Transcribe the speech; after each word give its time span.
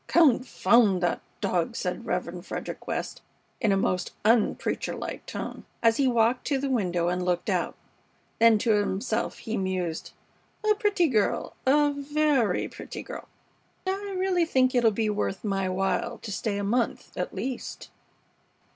"Confound 0.07 1.03
that 1.03 1.21
dog!" 1.41 1.75
said 1.75 2.07
Rev. 2.07 2.43
Frederick 2.43 2.87
West, 2.87 3.21
in 3.59 3.71
a 3.71 3.77
most 3.77 4.13
unpreacher 4.25 4.95
like 4.99 5.23
tone, 5.27 5.63
as 5.83 5.97
he 5.97 6.07
walked 6.07 6.47
to 6.47 6.57
the 6.57 6.71
window 6.71 7.07
and 7.07 7.23
looked 7.23 7.51
out. 7.51 7.75
Then 8.39 8.57
to 8.57 8.71
himself 8.71 9.37
he 9.37 9.57
mused: 9.57 10.13
"A 10.67 10.73
pretty 10.73 11.07
girl. 11.07 11.53
A 11.67 11.91
very 11.95 12.67
pretty 12.67 13.03
girl. 13.03 13.27
I 13.85 14.15
really 14.17 14.43
think 14.43 14.73
it'll 14.73 14.89
be 14.89 15.07
worth 15.11 15.43
my 15.43 15.69
while 15.69 16.17
to 16.23 16.31
stay 16.31 16.57
a 16.57 16.63
month 16.63 17.15
at 17.15 17.35
least." 17.35 17.91